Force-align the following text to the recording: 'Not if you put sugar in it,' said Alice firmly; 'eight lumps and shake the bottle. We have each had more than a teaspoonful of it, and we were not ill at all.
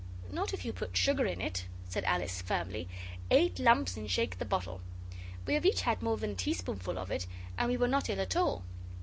'Not 0.31 0.51
if 0.51 0.65
you 0.65 0.73
put 0.73 0.97
sugar 0.97 1.27
in 1.27 1.39
it,' 1.41 1.67
said 1.87 2.03
Alice 2.05 2.41
firmly; 2.41 2.89
'eight 3.29 3.59
lumps 3.59 3.95
and 3.95 4.09
shake 4.09 4.39
the 4.39 4.45
bottle. 4.45 4.81
We 5.45 5.53
have 5.53 5.63
each 5.63 5.81
had 5.81 6.01
more 6.01 6.17
than 6.17 6.31
a 6.31 6.33
teaspoonful 6.33 6.97
of 6.97 7.11
it, 7.11 7.27
and 7.55 7.69
we 7.69 7.77
were 7.77 7.87
not 7.87 8.09
ill 8.09 8.19
at 8.19 8.35
all. 8.35 8.63